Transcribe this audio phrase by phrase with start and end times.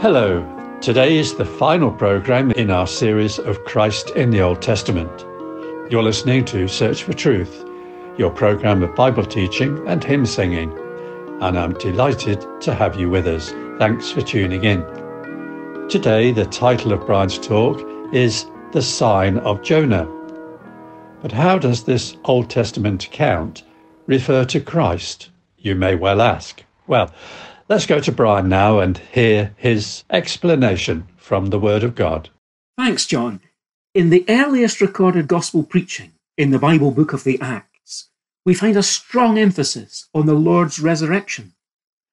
[0.00, 0.44] Hello.
[0.82, 5.22] Today is the final program in our series of Christ in the Old Testament.
[5.90, 7.64] You're listening to Search for Truth,
[8.18, 10.70] your program of Bible teaching and hymn singing,
[11.40, 13.52] and I'm delighted to have you with us.
[13.78, 14.82] Thanks for tuning in.
[15.88, 17.80] Today, the title of Brian's talk
[18.12, 20.06] is The Sign of Jonah.
[21.22, 23.62] But how does this Old Testament account
[24.06, 25.30] refer to Christ?
[25.56, 26.62] You may well ask.
[26.86, 27.10] Well,
[27.68, 32.28] Let's go to Brian now and hear his explanation from the Word of God.
[32.76, 33.40] Thanks, John.
[33.92, 38.08] In the earliest recorded gospel preaching in the Bible book of the Acts,
[38.44, 41.54] we find a strong emphasis on the Lord's resurrection.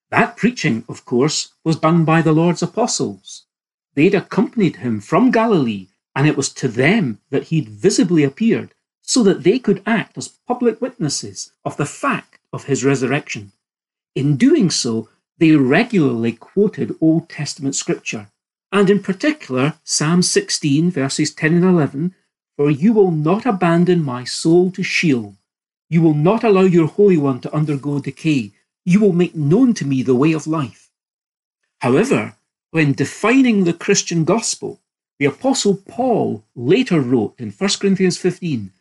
[0.10, 3.46] That preaching, of course, was done by the Lord's apostles.
[3.94, 8.74] They'd accompanied him from Galilee, and it was to them that he'd visibly appeared
[9.04, 13.52] so that they could act as public witnesses of the fact of his resurrection.
[14.16, 18.30] In doing so, they regularly quoted Old Testament scripture,
[18.72, 22.16] and in particular Psalm 16, verses 10 and 11
[22.56, 25.36] For you will not abandon my soul to Sheol.
[25.90, 28.52] You will not allow your Holy One to undergo decay.
[28.86, 30.90] You will make known to me the way of life.
[31.80, 32.36] However,
[32.72, 34.80] when defining the Christian gospel,
[35.20, 38.72] the Apostle Paul later wrote in 1 Corinthians 15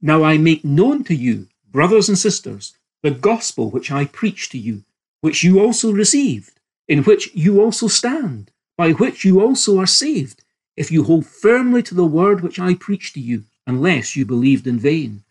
[0.00, 4.58] Now I make known to you, brothers and sisters, the gospel which I preach to
[4.58, 4.84] you
[5.24, 10.44] which you also received, in which you also stand, by which you also are saved,
[10.76, 14.66] if you hold firmly to the word which I preached to you, unless you believed
[14.66, 15.22] in vain.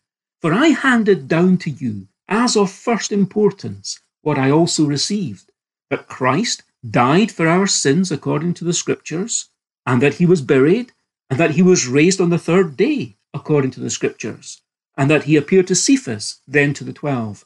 [0.42, 5.52] For I handed down to you, as of first importance, what I also received
[5.92, 9.50] that Christ died for our sins according to the Scriptures,
[9.86, 10.92] and that he was buried,
[11.30, 14.64] and that he was raised on the third day according to the Scriptures,
[14.98, 17.46] and that he appeared to Cephas, then to the twelve.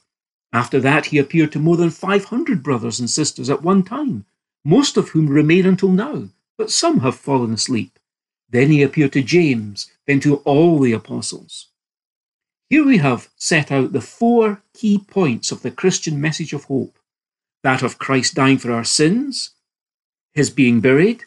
[0.54, 4.26] After that, he appeared to more than 500 brothers and sisters at one time,
[4.64, 8.00] most of whom remain until now, but some have fallen asleep.
[8.50, 11.68] Then he appeared to James, then to all the apostles.
[12.70, 16.98] Here we have set out the four key points of the Christian message of hope
[17.64, 19.52] that of Christ dying for our sins,
[20.34, 21.24] his being buried,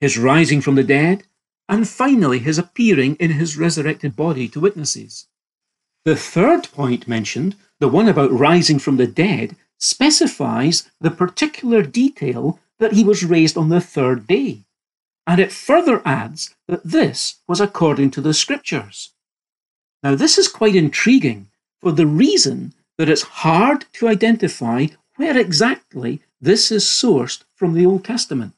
[0.00, 1.24] his rising from the dead,
[1.68, 5.26] and finally his appearing in his resurrected body to witnesses.
[6.04, 12.60] The third point mentioned the one about rising from the dead specifies the particular detail
[12.78, 14.60] that he was raised on the third day.
[15.26, 19.12] And it further adds that this was according to the scriptures.
[20.02, 21.48] Now, this is quite intriguing
[21.80, 27.86] for the reason that it's hard to identify where exactly this is sourced from the
[27.86, 28.54] Old Testament.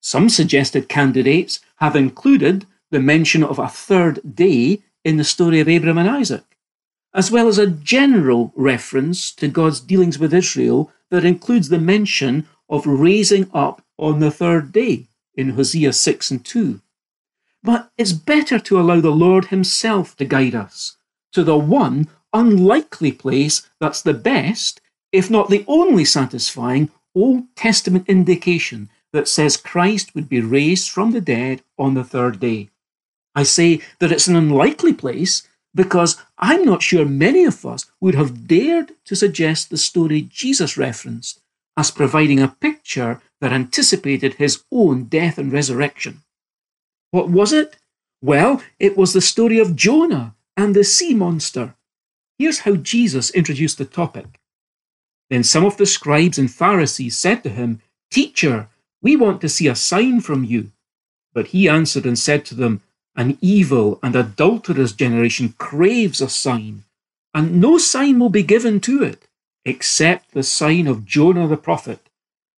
[0.00, 5.68] Some suggested candidates have included the mention of a third day in the story of
[5.68, 6.53] Abraham and Isaac
[7.14, 12.46] as well as a general reference to God's dealings with Israel that includes the mention
[12.68, 16.80] of raising up on the third day in Hosea 6 and 2.
[17.62, 20.96] But it's better to allow the Lord Himself to guide us
[21.32, 24.80] to the one unlikely place that's the best,
[25.12, 31.12] if not the only satisfying, Old Testament indication that says Christ would be raised from
[31.12, 32.70] the dead on the third day.
[33.34, 38.14] I say that it's an unlikely place because I'm not sure many of us would
[38.14, 41.40] have dared to suggest the story Jesus referenced
[41.76, 46.22] as providing a picture that anticipated his own death and resurrection.
[47.10, 47.76] What was it?
[48.22, 51.74] Well, it was the story of Jonah and the sea monster.
[52.38, 54.40] Here's how Jesus introduced the topic.
[55.30, 57.80] Then some of the scribes and Pharisees said to him,
[58.10, 58.68] Teacher,
[59.02, 60.70] we want to see a sign from you.
[61.32, 62.82] But he answered and said to them,
[63.16, 66.84] an evil and adulterous generation craves a sign,
[67.32, 69.28] and no sign will be given to it
[69.64, 72.10] except the sign of Jonah the prophet.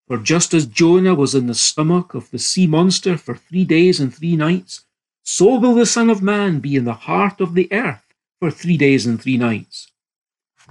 [0.08, 4.00] For just as Jonah was in the stomach of the sea monster for three days
[4.00, 4.84] and three nights,
[5.24, 8.04] so will the Son of Man be in the heart of the earth
[8.40, 9.90] for three days and three nights.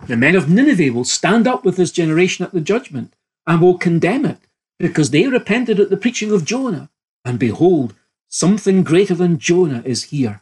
[0.08, 3.14] The men of Nineveh will stand up with this generation at the judgment
[3.48, 4.40] and will condemn it,
[4.80, 6.90] because they repented at the preaching of Jonah.
[7.24, 7.94] And behold,
[8.30, 10.42] Something greater than Jonah is here.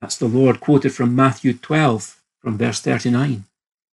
[0.00, 3.44] That's the Lord quoted from Matthew 12, from verse 39.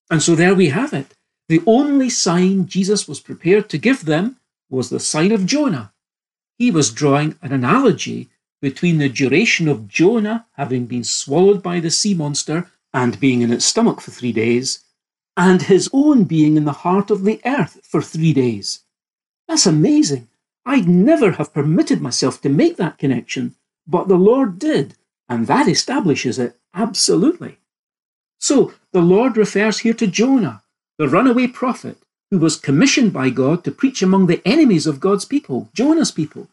[0.09, 1.13] And so there we have it.
[1.49, 4.37] The only sign Jesus was prepared to give them
[4.69, 5.93] was the sign of Jonah.
[6.57, 8.29] He was drawing an analogy
[8.61, 13.53] between the duration of Jonah having been swallowed by the sea monster and being in
[13.53, 14.83] its stomach for three days,
[15.35, 18.81] and his own being in the heart of the earth for three days.
[19.47, 20.27] That's amazing.
[20.69, 23.55] I'd never have permitted myself to make that connection,
[23.87, 24.95] but the Lord did,
[25.29, 27.57] and that establishes it absolutely.
[28.37, 30.63] So the Lord refers here to Jonah,
[30.97, 31.97] the runaway prophet,
[32.31, 36.49] who was commissioned by God to preach among the enemies of God's people, Jonah's people.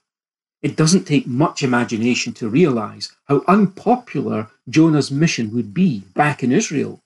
[0.63, 6.53] It doesn't take much imagination to realize how unpopular Jonah's mission would be back in
[6.53, 7.03] Israel.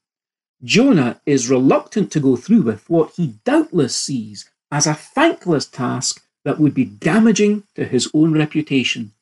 [0.63, 6.23] Jonah is reluctant to go through with what he doubtless sees as a thankless task
[6.49, 9.13] that would be damaging to his own reputation.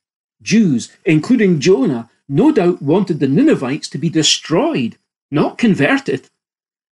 [0.42, 4.96] Jews, including Jonah, no doubt wanted the Ninevites to be destroyed,
[5.28, 6.30] not converted.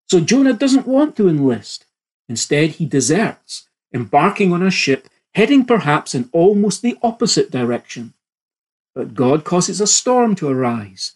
[0.08, 1.84] So Jonah doesn't want to enlist.
[2.30, 8.14] Instead, he deserts, embarking on a ship heading perhaps in almost the opposite direction.
[8.94, 11.12] But God causes a storm to arise,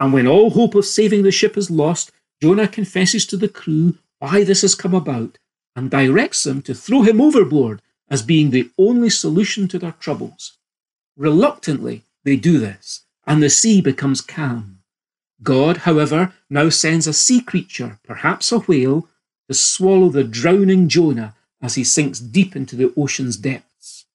[0.00, 3.98] and when all hope of saving the ship is lost, Jonah confesses to the crew
[4.20, 5.36] why this has come about
[5.76, 10.58] and directs them to throw him overboard as being the only solution to their troubles.
[11.16, 14.78] Reluctantly, they do this, and the sea becomes calm.
[15.42, 19.08] God, however, now sends a sea creature, perhaps a whale,
[19.48, 24.06] to swallow the drowning Jonah as he sinks deep into the ocean's depths.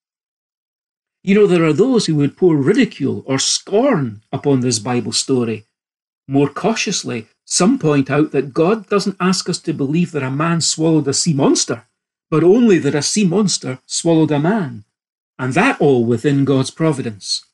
[1.24, 5.66] You know, there are those who would pour ridicule or scorn upon this Bible story.
[6.28, 10.62] More cautiously, some point out that God doesn't ask us to believe that a man
[10.62, 11.86] swallowed a sea monster,
[12.30, 14.84] but only that a sea monster swallowed a man,
[15.38, 17.46] and that all within God's providence.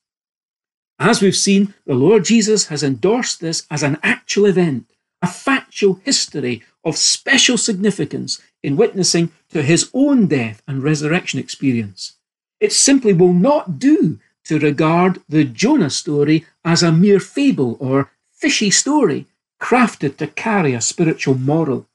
[1.00, 4.90] As we've seen, the Lord Jesus has endorsed this as an actual event,
[5.22, 12.14] a factual history of special significance in witnessing to his own death and resurrection experience.
[12.60, 18.12] It simply will not do to regard the Jonah story as a mere fable or
[18.32, 19.26] fishy story
[19.62, 21.88] crafted to carry a spiritual moral.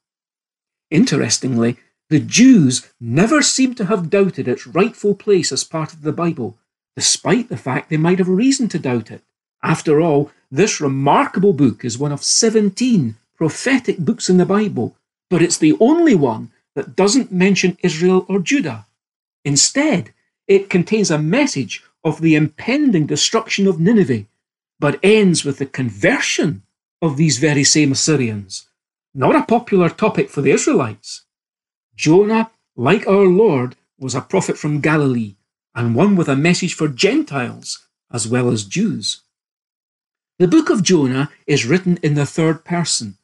[0.89, 1.77] Interestingly,
[2.11, 6.57] the Jews never seem to have doubted its rightful place as part of the Bible,
[6.93, 9.21] despite the fact they might have reason to doubt it.
[9.63, 14.97] After all, this remarkable book is one of 17 prophetic books in the Bible,
[15.29, 18.87] but it's the only one that doesn't mention Israel or Judah.
[19.45, 20.11] Instead,
[20.49, 24.25] it contains a message of the impending destruction of Nineveh,
[24.81, 26.63] but ends with the conversion
[27.01, 28.67] of these very same Assyrians.
[29.13, 31.23] Not a popular topic for the Israelites.
[32.01, 35.35] Jonah, like our Lord, was a prophet from Galilee
[35.75, 39.21] and one with a message for Gentiles as well as Jews.
[40.39, 43.19] The book of Jonah is written in the third person,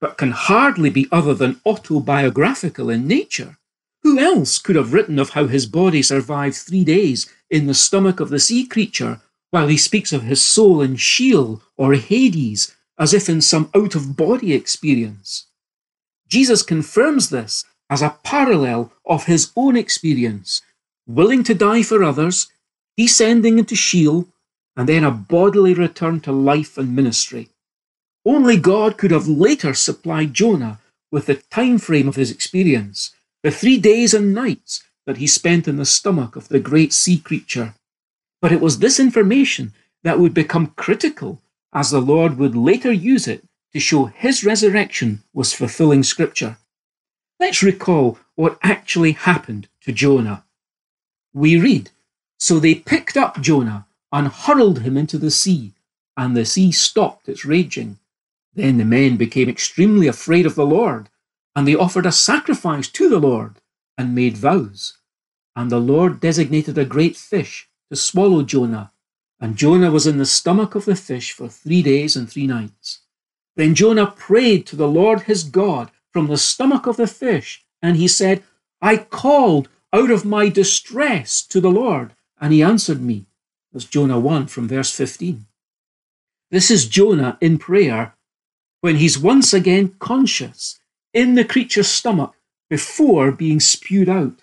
[0.00, 3.58] but can hardly be other than autobiographical in nature.
[4.02, 8.18] Who else could have written of how his body survived three days in the stomach
[8.18, 9.20] of the sea creature,
[9.52, 13.94] while he speaks of his soul in Sheol or Hades as if in some out
[13.94, 15.46] of body experience.
[16.26, 20.62] Jesus confirms this as a parallel of his own experience,
[21.06, 22.48] willing to die for others,
[22.96, 24.28] descending into Sheol,
[24.76, 27.48] and then a bodily return to life and ministry.
[28.24, 30.80] Only God could have later supplied Jonah
[31.12, 35.68] with the time frame of his experience, the three days and nights that he spent
[35.68, 37.74] in the stomach of the great sea creature.
[38.42, 39.72] But it was this information
[40.02, 41.40] that would become critical
[41.72, 46.58] as the Lord would later use it to show his resurrection was fulfilling Scripture.
[47.38, 50.44] Let's recall what actually happened to Jonah.
[51.32, 51.90] We read,
[52.38, 55.74] So they picked up Jonah and hurled him into the sea,
[56.16, 57.98] and the sea stopped its raging.
[58.54, 61.08] Then the men became extremely afraid of the Lord,
[61.54, 63.56] and they offered a sacrifice to the Lord
[63.98, 64.98] and made vows.
[65.54, 68.92] And the Lord designated a great fish to swallow Jonah
[69.40, 73.00] and Jonah was in the stomach of the fish for three days and three nights.
[73.54, 77.98] Then Jonah prayed to the Lord his God from the stomach of the fish, and
[77.98, 78.42] he said,
[78.80, 83.26] I called out of my distress to the Lord, and he answered me.
[83.70, 85.44] That's Jonah 1 from verse 15.
[86.50, 88.14] This is Jonah in prayer
[88.80, 90.80] when he's once again conscious
[91.12, 92.32] in the creature's stomach
[92.70, 94.42] before being spewed out.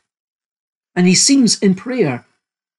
[0.96, 2.27] And he seems in prayer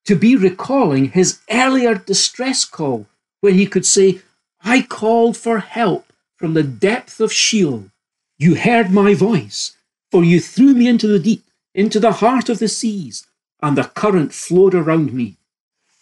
[0.05, 3.07] to be recalling his earlier distress call
[3.41, 4.21] when he could say,
[4.63, 7.91] I called for help from the depth of Sheol.
[8.37, 9.77] You heard my voice,
[10.11, 13.25] for you threw me into the deep, into the heart of the seas,
[13.61, 15.37] and the current flowed around me.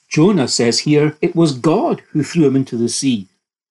[0.10, 3.28] Jonah says here it was God who threw him into the sea,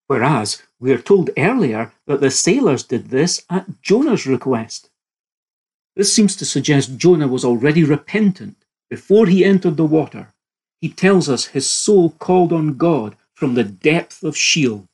[0.07, 4.91] whereas we are told earlier that the sailors did this at Jonah's request.
[5.97, 8.57] This seems to suggest Jonah was already repentant
[8.93, 10.35] before he entered the water,
[10.81, 14.87] he tells us his soul called on God from the depth of Sheol.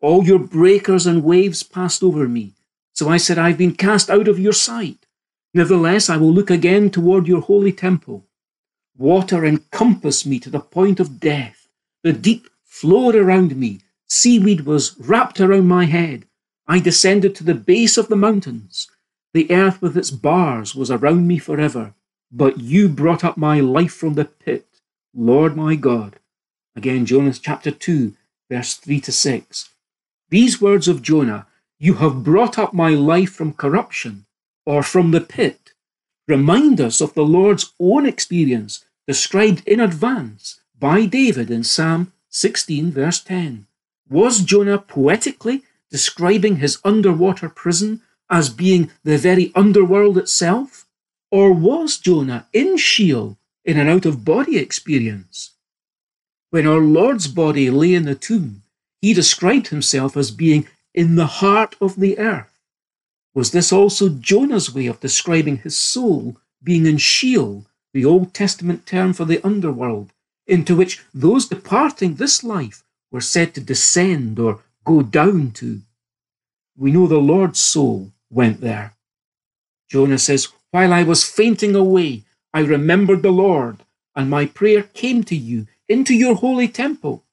[0.00, 2.52] All your breakers and waves passed over me.
[2.94, 5.06] So I said, I've been cast out of your sight.
[5.52, 8.24] Nevertheless, I will look again toward your holy temple.
[8.96, 11.68] Water encompassed me to the point of death.
[12.02, 13.80] The deep flowed around me.
[14.08, 16.26] Seaweed was wrapped around my head.
[16.66, 18.88] I descended to the base of the mountains.
[19.32, 21.94] The earth with its bars was around me forever,
[22.30, 24.66] but you brought up my life from the pit,
[25.12, 26.20] Lord my God.
[26.76, 28.14] Again, Jonah chapter 2,
[28.48, 29.70] verse 3 to 6.
[30.30, 31.46] These words of Jonah,
[31.84, 34.24] you have brought up my life from corruption
[34.64, 35.74] or from the pit,
[36.26, 42.90] remind us of the Lord's own experience described in advance by David in Psalm 16,
[42.90, 43.66] verse 10.
[44.08, 48.00] Was Jonah poetically describing his underwater prison
[48.30, 50.86] as being the very underworld itself?
[51.30, 55.50] Or was Jonah in Sheol in an out of body experience?
[56.48, 58.62] When our Lord's body lay in the tomb,
[59.02, 62.58] he described himself as being in the heart of the earth.
[63.34, 68.86] Was this also Jonah's way of describing his soul being in Sheol, the Old Testament
[68.86, 70.12] term for the underworld,
[70.46, 75.82] into which those departing this life were said to descend or go down to?
[76.76, 78.94] We know the Lord's soul went there.
[79.90, 83.78] Jonah says, While I was fainting away, I remembered the Lord,
[84.14, 87.24] and my prayer came to you into your holy temple.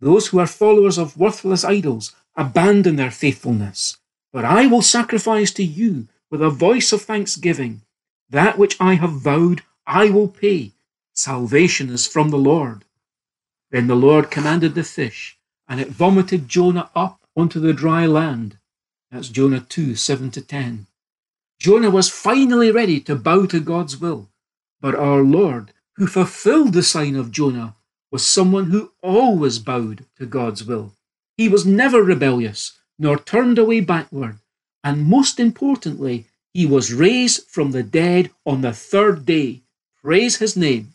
[0.00, 3.98] Those who are followers of worthless idols abandon their faithfulness
[4.32, 7.82] but I will sacrifice to you with a voice of thanksgiving.
[8.28, 10.72] That which I have vowed, I will pay.
[11.12, 12.84] Salvation is from the Lord.
[13.70, 15.36] Then the Lord commanded the fish,
[15.68, 18.58] and it vomited Jonah up onto the dry land.
[19.10, 20.86] That's Jonah 2 7 to 10.
[21.58, 24.30] Jonah was finally ready to bow to God's will,
[24.80, 27.74] but our Lord, who fulfilled the sign of Jonah,
[28.12, 30.92] was someone who always bowed to God's will.
[31.40, 34.40] He was never rebellious, nor turned away backward.
[34.84, 39.62] And most importantly, he was raised from the dead on the third day.
[40.02, 40.92] Praise his name.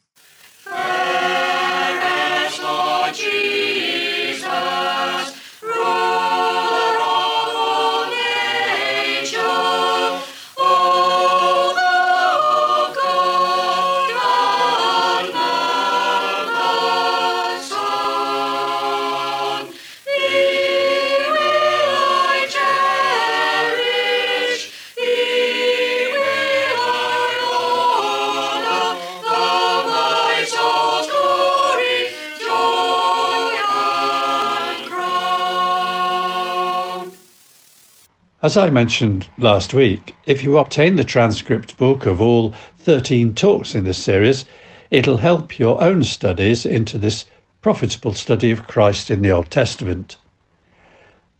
[38.46, 43.74] As I mentioned last week, if you obtain the transcript book of all 13 talks
[43.74, 44.46] in this series,
[44.92, 47.26] it'll help your own studies into this
[47.64, 50.18] profitable study of Christ in the Old Testament.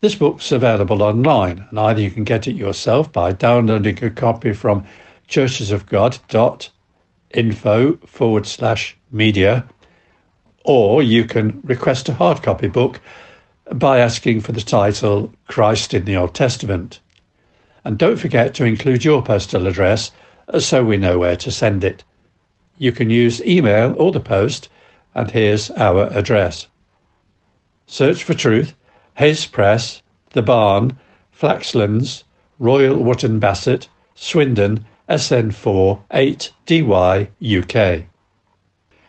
[0.00, 4.52] This book's available online, and either you can get it yourself by downloading a copy
[4.52, 4.84] from
[5.28, 9.64] churchesofgod.info forward slash media,
[10.64, 13.00] or you can request a hard copy book
[13.72, 17.00] by asking for the title Christ in the Old Testament.
[17.84, 20.12] And don't forget to include your postal address
[20.48, 22.04] uh, so we know where to send it.
[22.78, 24.68] You can use email or the post,
[25.14, 26.66] and here's our address.
[27.86, 28.74] Search for Truth,
[29.14, 30.98] Hayes Press, The Barn,
[31.32, 32.24] Flaxlands,
[32.58, 38.06] Royal Wootton Bassett, Swindon, SN4 8DY UK.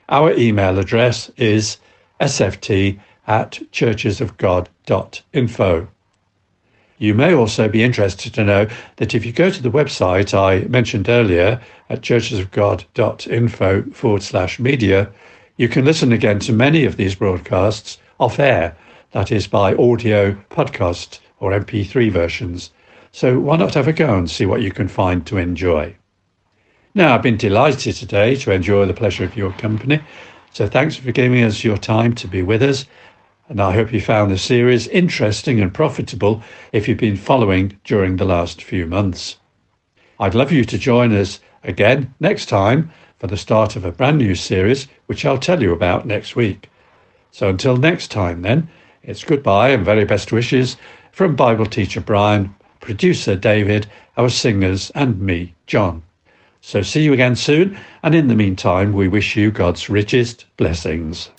[0.09, 1.77] Our email address is
[2.21, 5.88] sft at churchesofgod.info.
[7.00, 10.67] You may also be interested to know that if you go to the website I
[10.67, 15.12] mentioned earlier at churchesofgod.info forward slash media,
[15.57, 18.75] you can listen again to many of these broadcasts off air,
[19.12, 22.72] that is by audio podcast or MP3 versions.
[23.12, 25.96] So why not have a go and see what you can find to enjoy?
[26.96, 30.01] Now, I've been delighted today to enjoy the pleasure of your company.
[30.51, 32.86] So thanks for giving us your time to be with us
[33.49, 38.17] and I hope you found the series interesting and profitable if you've been following during
[38.17, 39.37] the last few months.
[40.19, 44.17] I'd love you to join us again next time for the start of a brand
[44.17, 46.69] new series, which I'll tell you about next week.
[47.31, 48.67] So until next time, then,
[49.01, 50.75] it's goodbye and very best wishes
[51.11, 53.87] from Bible teacher Brian, producer David,
[54.17, 56.03] our singers, and me, John.
[56.61, 61.29] So see you again soon, and in the meantime, we wish you God's richest blessings.